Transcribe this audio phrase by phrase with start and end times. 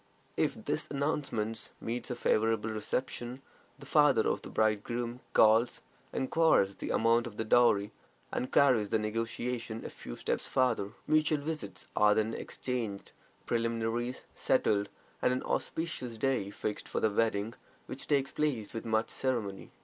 [0.35, 3.43] If this announcement meets a favorable reception,
[3.77, 5.81] the father of the bridegroom calls,
[6.11, 7.91] inquires the amount of the dowry,
[8.31, 10.93] and carries the negotiation a few steps farther.
[11.05, 13.11] Mutual visits are then exchanged,
[13.45, 14.89] preliminaries settled,
[15.21, 17.53] and an auspicious day fixed for the wedding,
[17.85, 19.69] which takes place with much ceremony.